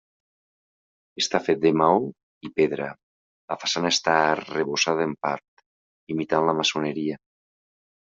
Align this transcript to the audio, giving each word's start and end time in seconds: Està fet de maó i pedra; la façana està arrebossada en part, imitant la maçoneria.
Està 1.23 1.41
fet 1.47 1.61
de 1.65 1.73
maó 1.81 1.99
i 2.49 2.51
pedra; 2.61 2.89
la 3.55 3.61
façana 3.67 3.95
està 3.99 4.19
arrebossada 4.35 5.09
en 5.13 5.17
part, 5.31 5.67
imitant 6.19 6.53
la 6.53 6.63
maçoneria. 6.65 7.25